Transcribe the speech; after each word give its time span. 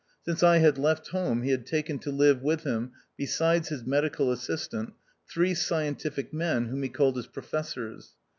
Since 0.23 0.41
I 0.41 0.57
had 0.57 0.79
left 0.79 1.09
home 1.09 1.43
he 1.43 1.51
had 1.51 1.67
taken 1.67 1.99
to 1.99 2.09
live 2.09 2.41
with 2.41 2.63
him, 2.63 2.91
besides 3.17 3.69
his 3.69 3.85
medical 3.85 4.31
assistant, 4.31 4.93
three 5.31 5.53
scientific 5.53 6.33
men, 6.33 6.69
whom 6.69 6.81
he 6.81 6.89
called 6.89 7.17
his 7.17 7.27
Profes 7.27 7.73
sors. 7.75 8.15